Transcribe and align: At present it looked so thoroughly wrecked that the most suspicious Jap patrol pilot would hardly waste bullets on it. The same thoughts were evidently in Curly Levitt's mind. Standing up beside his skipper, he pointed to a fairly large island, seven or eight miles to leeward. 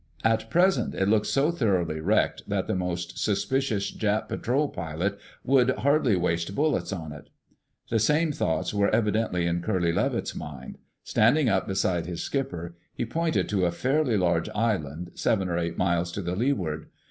At 0.23 0.49
present 0.49 0.95
it 0.95 1.07
looked 1.07 1.27
so 1.27 1.51
thoroughly 1.51 1.99
wrecked 1.99 2.49
that 2.49 2.65
the 2.65 2.73
most 2.73 3.23
suspicious 3.23 3.95
Jap 3.95 4.27
patrol 4.29 4.67
pilot 4.69 5.19
would 5.43 5.69
hardly 5.69 6.15
waste 6.15 6.55
bullets 6.55 6.91
on 6.91 7.11
it. 7.11 7.29
The 7.91 7.99
same 7.99 8.31
thoughts 8.31 8.73
were 8.73 8.89
evidently 8.89 9.45
in 9.45 9.61
Curly 9.61 9.93
Levitt's 9.93 10.33
mind. 10.33 10.79
Standing 11.03 11.49
up 11.49 11.67
beside 11.67 12.07
his 12.07 12.23
skipper, 12.23 12.75
he 12.95 13.05
pointed 13.05 13.47
to 13.49 13.65
a 13.65 13.71
fairly 13.71 14.17
large 14.17 14.49
island, 14.55 15.11
seven 15.13 15.47
or 15.47 15.59
eight 15.59 15.77
miles 15.77 16.11
to 16.13 16.23
leeward. 16.23 16.87